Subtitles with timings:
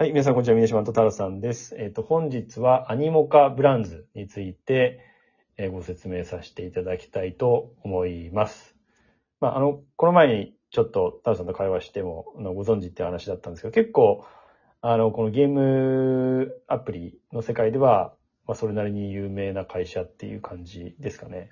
[0.00, 0.54] はい、皆さん、こんにちは。
[0.54, 1.74] 峰島と太郎さんです。
[1.76, 5.00] えっ、と、本日はアニモカブランズについて、
[5.56, 8.76] えーご説明させていただきたいと思います。
[9.40, 14.24] まあ、あの、この前にちょっと太郎さんと会話しても、あのご存知っていう話だったんですけど、結構、
[14.82, 18.14] あの、このゲームアプリの世界では、
[18.46, 21.50] まあ、それなりに有名な会社っていう感じですかね。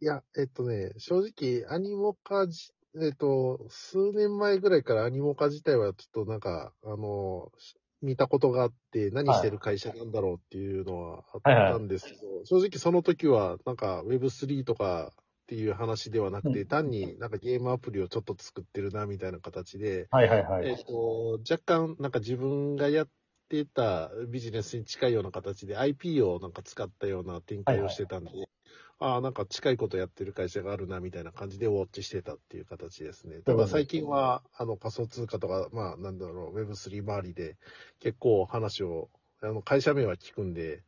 [0.00, 7.50] いや、えっとね、正直、アニモカじ、えっと、数年前ぐらいからアニモカ自体はちょっとなんか、あの、
[8.02, 16.66] 見たことがあって、何してる会社なんだろうっていうのはあったんですけど、正直その時は、なんか Web3 とかっていう話ではなくて、うん。
[16.68, 20.68] 単になんかゲームアプリをちょっと作ってるな、みたいな形で、はいはいはい。
[20.68, 23.08] えっと、若干なんか自分がやっ
[23.48, 28.30] てたビジネスに近いような形で IP をなんか使ったような展開をしてたんで、
[28.98, 33.40] ああ、なんか近いことやってる会社があるなみたいな感じでウォッチしてたっていう形ですね。
[33.40, 37.56] ただ最近はあの仮想通貨とか、まあなんだろう、Web3 周りで
[38.00, 39.10] 結構話を、
[39.42, 40.82] あの会社名は聞くんで、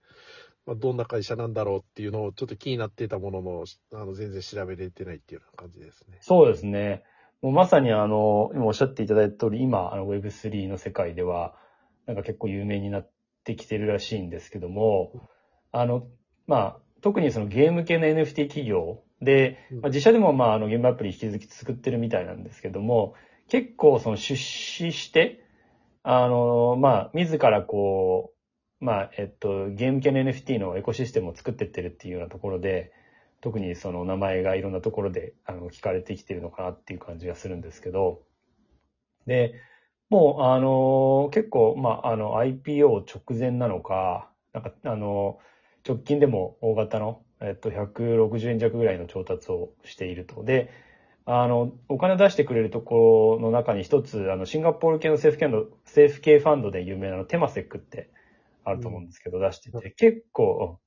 [0.66, 6.18] まあ、どんな会社なんだろうっていうのをちょっと気になってたものの、あの全然調べれてないっていうような感じですね。
[6.20, 7.02] そうですね。
[7.42, 11.54] もうまさにあの、今おっしゃっていただいた通り、今、あの Web3 の世界では、
[12.06, 13.10] なんか結構有名になっ
[13.44, 15.28] てきてるらしいんですけども、
[15.70, 16.08] あの、
[16.46, 19.80] まあ、特にそのゲーム系の NFT 企業で、うん。
[19.82, 23.14] まあ、自社でもまあ、あの、ゲームアプリ引き続き作ってるみたいなんですけども、
[23.48, 25.44] 結構その出資して、
[26.02, 28.32] あの、まあ、自らこ
[28.80, 32.90] う、まあ、えっと、ゲーム系の NFT のエコシステムを作ってってるっていうようなところで、
[33.40, 38.22] 特にその名前がいろんなところであの聞かれてきてるのかなっていう感じがするんですけど、
[39.28, 39.54] で、
[40.10, 45.38] もう、あの、結構、まあ、あの、IPO 直前なのか、なんか、あの、
[45.86, 50.44] 直近でも大型の、えっと、160円弱ぐらいの調達をしていると。
[50.44, 50.70] で、
[51.24, 58.10] あの、お金出してくれるところの中に一つ、あの、シンガポール系の政府系の、政府系ファンドで有名なの、テマセックって
[58.64, 60.78] あると思うんですけど、出してて、結構、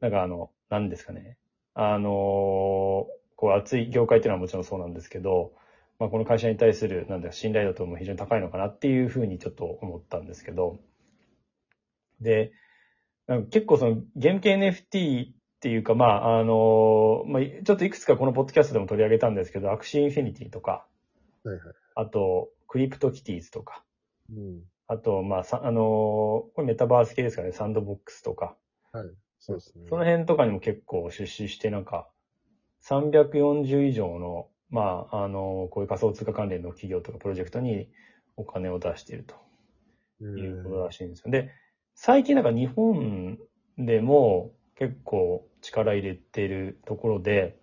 [0.00, 1.36] なんかあの、なんですかね。
[1.74, 2.10] あの
[3.36, 5.52] こう、熱い業界っていうのはもちろんそうなんですけど、
[5.98, 10.78] まあ、この会社に対する、なんだ、信頼度とも非常に高いのかなっていうふうにちょっと思ったんですけど、
[12.20, 12.52] で、
[13.28, 20.86] なんか結構その、ゲーム系 NFT っていうか、まあ、あのまあ、ちょっといくつかこのポッドキャストでも取り上げたんですけど、 Axie Infinity とか、
[21.44, 21.74] はいはい。
[21.94, 23.84] あと、 CryptoKitties とか、
[24.30, 24.62] うん。
[24.86, 28.56] あと、まあ、さあのこれメタバース系ですかね、 Sandbox とか、
[28.92, 29.08] はい。
[29.38, 29.84] そうですね。
[29.88, 32.08] その辺とかにも結構出資して、なんか、
[32.80, 37.90] 340以上の、まあ、あの、こういう仮想通貨関連の企業とかプロジェクトに
[38.36, 39.34] お金を出していると
[40.38, 41.30] いうことらしいんですよ。
[41.30, 41.50] で、
[42.00, 43.38] 最近なんか日本
[43.76, 47.58] でも結構力入れてるところで、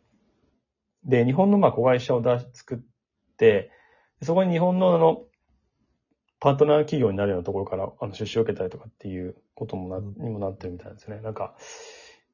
[1.05, 2.77] で、日本のまあ子会社を出し作っ
[3.37, 3.71] て、
[4.21, 5.23] そこに日本のあの、
[6.41, 11.21] パートナー企業になるようなところからあの出資を受けたりとかっていうこともな、うんにもなってるみたいですよね。
[11.21, 11.55] なんか、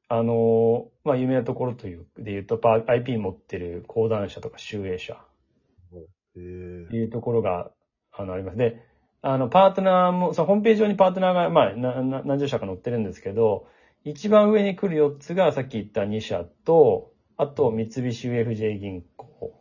[0.08, 5.98] あの、まあ、有名なところという、で言うと、パ IP 持ってる講談社とか集英社っ
[6.34, 7.70] ていうところが、
[8.10, 8.58] あの、あります。
[8.58, 8.91] で、
[9.22, 13.68] あの、パートナーも、そのホームページ上にパートナーが、まあ、なな何十社か載ってるんですけど、
[14.04, 19.54] 一番上に来る4つが、さっき言った2社と、あと、三菱 UFJ 銀行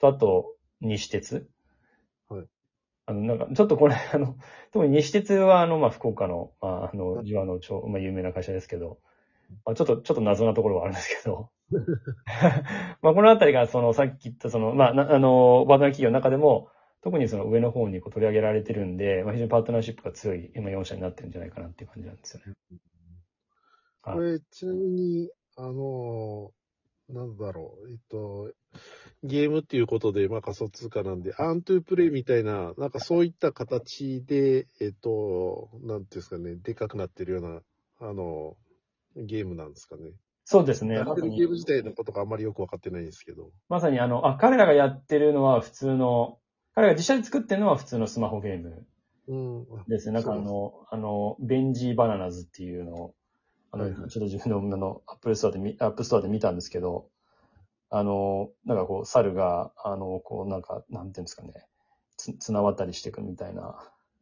[0.00, 1.48] と、あと、西鉄。
[2.28, 2.46] はい。
[3.06, 4.36] あの、なんか、ちょっとこれ、 あの、
[4.72, 8.98] 特に西鉄は、あの、まあ、福岡の、まあ、あの、地場の超、まあ、有名な会社ですけど、
[9.64, 11.50] まあ、ちょっと、ちょっと謎なところはあるんですけど、
[13.02, 16.68] まあ、このあたりが、その、さっき言った、その、まあ、なあの、パートナー企業の中でも、
[17.08, 22.52] 特にその上の方にこう取り上げられてるんで、まあ、非常にパートナーシップが強い、今4社になってるんじゃないかなっていう感じなんですよね。
[24.02, 28.52] はいこれ、ちなみに、あのーなんだろう、えっと、
[29.22, 37.60] ゲームっていうことで、まあ仮想通貨なんで、アントゥープレイみたいな、なんかそういった形で、えっと、なんていうんですかね、でかくなってるような、
[38.06, 38.58] あの、
[39.16, 40.10] ゲームなんですかね。
[40.44, 40.96] そうですね。
[40.96, 43.50] やってるゲーム自体のことがあんまりよくわかってないんですけど。
[43.68, 46.38] まさにあの、あ、彼らがやってるのは普通の、
[46.78, 48.86] 彼らが実際に作ってるのは普通のスマホゲーム。
[49.88, 50.12] ですね。
[50.12, 53.14] なんかあの、あの、ベンジーバナナズっていうのを、
[53.72, 54.08] あの、はいはい。
[54.08, 57.08] ちょっと自分のあの、アップルストアで見、アップストアで見たんですけど、
[57.90, 61.66] あの、なんかこう、猿が、あの、こう、なんか、なんていうんですかね、
[62.16, 63.74] つ、綱渡りしていくみたいな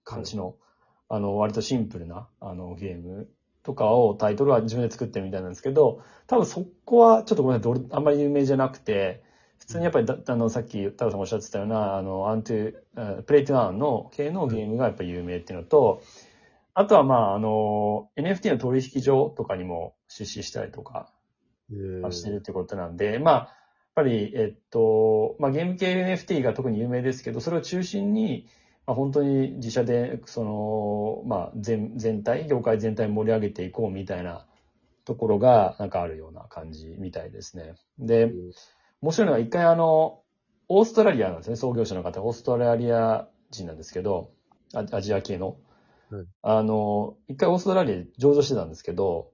[0.04, 0.54] 感じの、
[1.10, 3.28] あの、割とシンプルな、あの、ゲーム
[3.64, 9.22] とかをタイトルは自分で作ってるみたいなんですけど、多分そこはちょっとごめんなさい、あんまり有名じゃなくて、
[9.66, 16.02] 普通にやっぱりだ、あの、さっき、太郎さんがおっしゃってたような、あの、 Earn to、あ Play to Earn の系のゲームがやっぱり有名っていうのと、
[16.72, 21.10] あとはまあ、あの、NFT の取引所とかにも出資したりとか
[21.72, 23.48] えーしてるってことなんで、まあ、やっ
[23.96, 28.46] ぱり、えっと、まあ、ゲーム系 NFT が特に有名ですけど、それを中心に、
[28.86, 34.46] まあ、本当に自社で、その、まあ、全、全体、業界全体盛り上げていこうみたいな
[35.04, 37.74] ところが、なんかあるような感じみたいですね。
[37.98, 38.32] で、
[39.06, 40.22] 面白いのは一回あの、
[40.66, 44.32] オーストラリアなんですね、創業者の方、オーストラリア人なんですけど、
[44.74, 45.58] アアジア系の。
[46.10, 49.30] うんあの、一回オーストラリアで上場してたんですけど、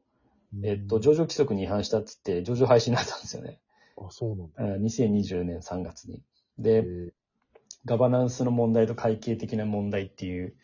[0.54, 3.60] うんえっと、上場規則に違反したっつって、上場廃止になったんですよね。
[3.96, 4.74] あ、そうなんだ。
[4.74, 6.22] うん2020年3月に。
[6.58, 7.10] えで、ー
[7.86, 10.54] ガバナンスの問題と会計的な問題っていう、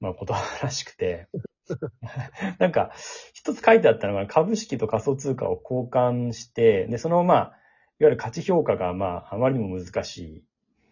[0.00, 1.28] まあ、ことらしくて、
[2.60, 2.92] なんか、
[3.32, 7.63] 一つ書いてあったのが、株式と仮想通貨を交換して、で、その、まあ、
[8.00, 10.44] ゆる価値評価が、まあ、あまりにも難しい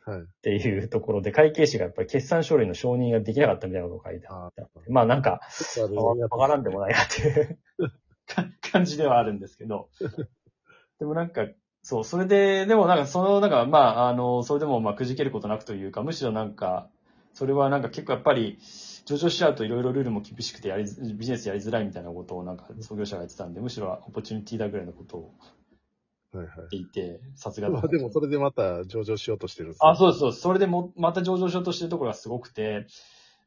[0.04, 0.20] はい。
[0.20, 5.40] っていうところで、会計士がやっぱり決算書類の承認ができなかったみたいなことが書いてあって、あまあ、なんか、
[5.96, 7.58] わわからんでもないなっていう
[8.72, 9.88] 感じではあるんですけど。
[10.98, 11.46] でもなんか、
[11.82, 16.88] そう、それで、でもなんかその、なんかまあ、あの、それでもまあくじけることなくというか、むしろなんか、
[17.32, 18.58] それはなんか結構やっぱり、
[19.04, 25.34] 上場しちゃうといろいろルールも厳しくてやりづ、ビジネスやりづらいみたいなことをなんか創業者が言ってたんで、むしろオポチュニティだぐらいのことを
[26.32, 26.56] はいはい。
[26.70, 29.96] 言っていて、さすがだまあでもそれでまた上場しようとしてるんですあ、う。
[29.96, 30.40] そうです、そうです。
[30.42, 32.86] それでも、また上場しようとしてるところがすごくて、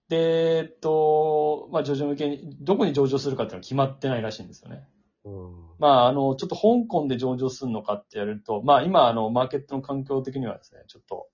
[0.10, 4.88] で、えっと、まあ上場向けに、どこに上場するかっていうのは決まってないらしいんですよね。
[5.24, 5.56] うん。
[5.80, 11.28] まあ、あの、ちょっと香港で上場するのかってやると、まあ今、あの、マーケットの環境的にはですね、ちょっと、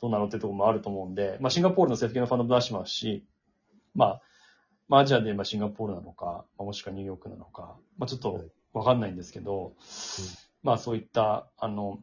[0.00, 3.24] どうなのってところもあると思うんで、まあシンガポールの成績のファンドも出してますし、
[3.94, 4.22] まあ、
[4.88, 9.72] まあアジアで言えばシンガポールなのか、まあ、もしくはニューヨークなのか、まあちょっとわかんないんですけど、
[10.62, 12.00] まあそういった、あの、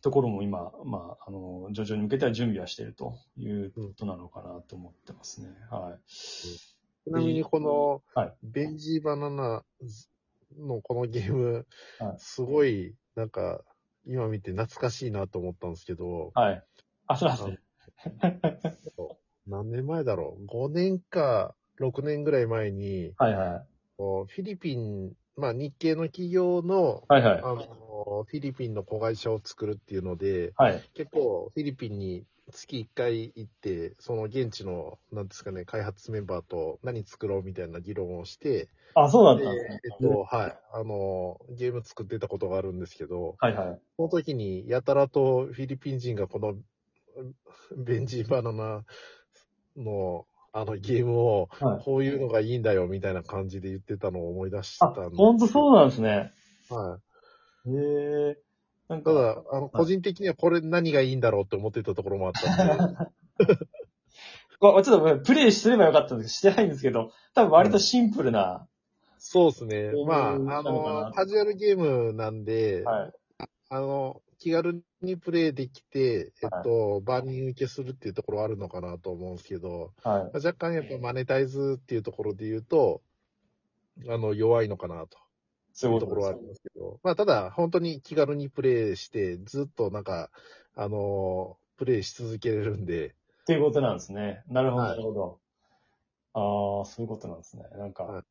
[0.00, 5.48] ところも今、まあ、あの、上場に向けては準備はしているということなのかなと思ってますね。
[5.70, 6.08] はい。
[6.08, 6.72] ち
[7.06, 9.64] なみにこの、はいベンジーバナナ
[10.58, 11.66] のこのゲーム、
[11.98, 13.62] はいすごい、なんか、
[14.06, 16.64] 今見て懐かしいなと思ったんですけど、はい。
[17.06, 17.58] あ、そうなんですね。
[19.46, 23.66] 何年前だろう ?5 年か6年ぐらい前に、はいはい。
[23.98, 27.40] フィリピン、まあ日系の企業の、はいはい。
[27.42, 30.82] あの、フィリピンの子会社を作るっていうので、はい。
[30.94, 39.80] 結構フィリピンに月1回行って、その現地の、なんですかね、開発メンバーと何作ろうみたいな議論をして、あ、そうだっでたんですね。
[39.84, 43.80] えっと、はい、あの、ゲーム作ってたことがあるんですけど、はいはい。
[43.96, 46.56] その時にやたらとフィリピン人がこの、
[47.76, 48.84] ベンジーバナナ
[49.76, 51.84] の、あのゲームを、はい。
[51.84, 56.32] こういうのがいいんだよみたいな感じで言ってたのを思い出したあんで、ほんとそうなんですね。
[56.70, 56.98] は
[57.66, 57.70] い。
[57.70, 57.72] へ
[58.30, 58.38] え。
[58.88, 62.82] なんか、ただ、あの、個人的にはこれ何がいいんだろうって思ってたところもあったんで、
[64.60, 68.66] まあちょっとプレイすればよかったんですけど、してないんですけど、多分割とシンプルな、
[69.18, 69.92] そうですね。
[70.06, 73.12] まあ、あの、カジュアルゲームなんで、はい。
[73.68, 80.22] あの、気軽にプレイできて、えっと、万人受けするっていうところはあるのかなと思うんですけど、はい。
[80.22, 83.02] まあ若干やっぱマネタイズっていうところで言うと、
[84.08, 85.18] あの、弱いのかなと
[85.72, 86.46] そういうところはあり。
[86.46, 90.30] ますけど、まあ、ただ、本当に気軽にプレイして、ずっとなんか、
[90.74, 93.08] あの、プレイし続けれるんで、
[93.42, 94.42] っていうことなんですね。
[94.48, 95.40] なるほど、はいなるほど。
[96.34, 97.64] ああ、そういうことなんですね。
[97.76, 98.22] なんか、はい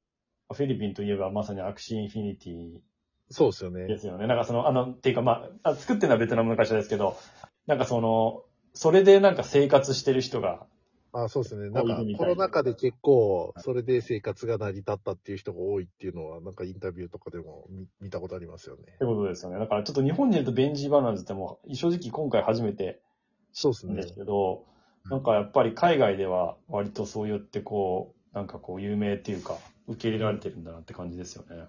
[0.54, 2.80] フィリピンといえばまさに Axie Infinity
[3.30, 3.88] そうですよね。
[3.88, 4.28] ですよね。
[4.28, 7.18] なんかその、あの、っていうかまあ、あ作ってるのはベトナムの会社ですけど、
[7.66, 8.44] なんかその、
[8.74, 10.66] それでなんか生活してる人が、
[11.14, 11.70] あそうですね。
[11.70, 19.06] なんかコロナ禍で結構、それで生活が成り立ったっていう人が多いっていうのは、なんかインタビューとかでも見見たことありますよねって。
[19.06, 19.60] ことですよね。
[19.60, 23.02] だからちょっと日本にいると Benji Bananas ってもう、正直今回初めて
[23.52, 24.14] そうですねです。
[24.14, 24.66] けど、
[25.10, 31.66] なんかやっぱり海外では割とそう言ってこう、なんかこう有名っていうか、受け入れられてるんだなって感じですよね。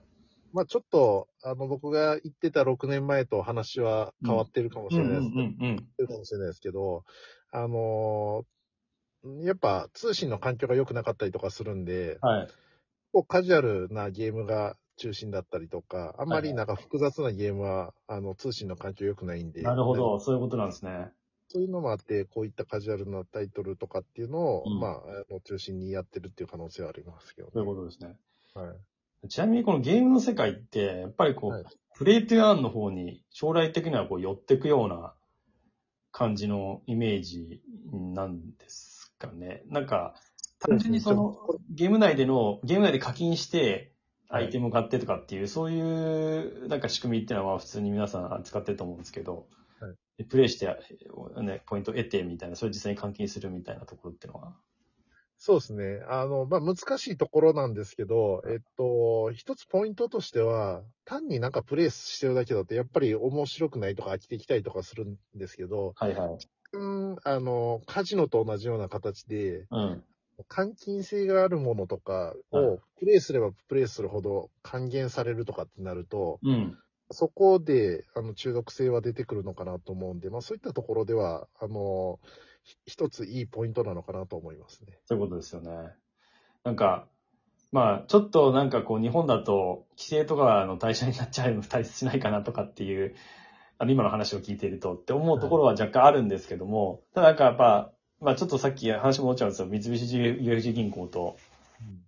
[0.53, 5.21] まあちょっと、あの、僕が言ってた6年前と話は変わってるかもしれないです。
[5.21, 5.77] うんうんうん。
[5.77, 7.05] てるかもしれないですけど、
[7.53, 8.59] あのー
[9.43, 12.49] やっぱ通信の環境が良くなかったりとかするんで、はい。
[13.13, 19.63] こうカジュアルなゲームが中心だったりとか、あんまりなんか複雑なゲームは、あの、通信の環境良くないんで。
[19.63, 21.11] なるほど、そういうことなんですね。
[21.49, 24.93] そういうのもあって、こういったカジュアルなタイトルとかっていうのを、うんまあ、
[25.31, 28.17] あの中心にやってるっていう可能性はありますけど、そういうことですね。
[28.55, 28.77] はい。
[29.29, 31.65] ちなみにこのゲームの世界って、やっぱりこう、はい
[31.99, 35.15] プレイトゥアーンの方に将来的にはこう寄っていくような
[36.13, 37.61] 感じのイメージ
[37.93, 39.65] なんですかね。
[39.67, 40.15] なんか、
[40.61, 41.37] 単純にその
[41.71, 43.91] ゲーム内での、ゲーム内で課金して、
[44.29, 49.49] アイテムを買ってとかっていう、そういうなんか仕組みっていうのはまあ普通に皆さん使ってると思うんですけど、
[49.81, 50.67] はいでプレイして、
[51.43, 54.55] ね、ポイント得てみたいな、それ実際に換金するみたいなところっていうのは？
[55.41, 56.03] そうですね。
[56.09, 66.39] あの、まあ、難しいところなんですけど、えっと、一つポイントとしては、単になんかプレイしてるだけだと、やっぱり面白くないとか飽きてきたりとかするんですけど、はいはい。
[66.73, 70.05] 干、あの、カジノと同じような形で、うん。
[70.49, 76.79] 換金性があるものとかはいをプレイすればプレイするほど還元されるとかってなると、うん。
[77.11, 82.29] そこで、あの、中毒性は出てくるのかなと思うんで、まあそういったところでは、あの、ひ
[82.87, 84.99] 一ついいポイントなのかなと思いますね。
[85.07, 85.71] そういうことですよね。
[86.65, 87.07] なんか、
[87.71, 93.15] まあ、ちょっとなんかこう、日本だと、規制とかの対象になっちゃう、対立しないかなとかっていう、
[93.79, 99.69] あの、今の話を聞いているとって思うところは若干あるんですけども、ただなんかやっぱ、まあちょっとさっき話戻っちゃうんですよ。
[99.69, 101.37] 三菱 UFJ 銀行と、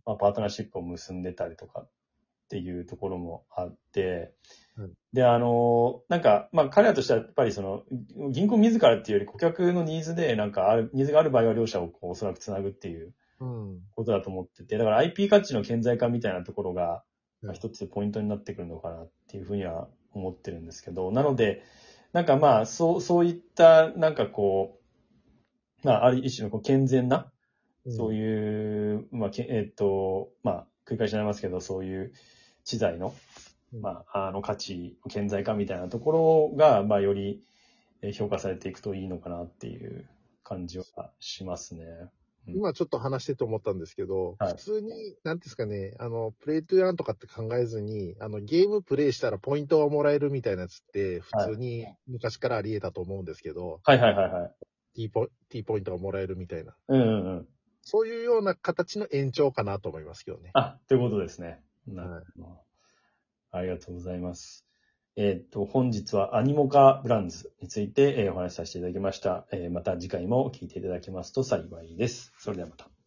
[0.05, 1.89] まあ、パートナーシップを結んでたりとかっ
[2.49, 4.33] ていうところもあって、
[4.77, 7.83] うんで、あの、なんか、まあ彼らとしてはやっぱりその、
[8.31, 13.81] 銀行自らっていうより顧客のニーズで、なんかある、ニーズがある場合は両者をこう、おそらくつなぐっていううん。
[13.97, 17.03] ことだと思ってて、だから IP 価値の顕在化みたいなところが、
[17.43, 21.63] うんまあ一つポイントになってくるのかなっていうふうには思ってるんですけど、なので、
[22.13, 24.79] なんかまあ、そう、そういった、なんかこ
[25.83, 27.33] う、まあ、ある一種のこう健全な、
[27.89, 32.13] そうういう、まあ、けえっと、まあ、繰り返しになりますけど、そういう
[32.65, 33.13] 知財の、ん。
[33.73, 37.43] まあ、あの価値、顕在化みたいなところが、まあ、より
[38.03, 40.09] えー評価されていくといいのかなっていう
[40.43, 40.85] 感じは
[41.21, 41.85] しますね。
[41.85, 42.11] うん
[42.47, 54.53] 今ちょっと話してて思ったんですけど、はい普通に、なんですかね、あの、プレイトゥーアンとかって考えずに、あの、ゲームプレイしたらポイントがもらえるみたいなやつって、普通に昔からあり得たと思うんですけど、はいはいはいはい。
[54.95, 56.75] T ポ T ポイントがもらえるみたいな。
[56.89, 57.49] うんうんうん。
[57.83, 60.51] そういうような形の延長かなと思いますけどね。
[60.55, 61.63] あ、ということですね。
[61.87, 62.70] なるほど。
[63.53, 64.67] ありがとうございます。
[65.17, 69.47] えーっと、本日はアニモカブランズについて、えーお話しさせていただきました。
[69.53, 72.33] えーまた次回も聞いていただけますと幸いです。
[72.39, 73.00] それではまた。